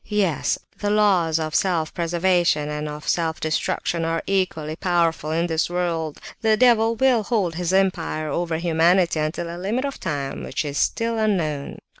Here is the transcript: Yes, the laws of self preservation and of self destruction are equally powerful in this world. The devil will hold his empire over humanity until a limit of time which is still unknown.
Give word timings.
Yes, 0.07 0.57
the 0.79 0.89
laws 0.89 1.37
of 1.37 1.53
self 1.53 1.93
preservation 1.93 2.69
and 2.69 2.89
of 2.89 3.07
self 3.07 3.39
destruction 3.39 4.03
are 4.03 4.23
equally 4.25 4.75
powerful 4.75 5.29
in 5.29 5.45
this 5.45 5.69
world. 5.69 6.19
The 6.41 6.57
devil 6.57 6.95
will 6.95 7.21
hold 7.21 7.53
his 7.53 7.71
empire 7.71 8.27
over 8.27 8.57
humanity 8.57 9.19
until 9.19 9.55
a 9.55 9.61
limit 9.61 9.85
of 9.85 9.99
time 9.99 10.41
which 10.43 10.65
is 10.65 10.79
still 10.79 11.19
unknown. 11.19 11.77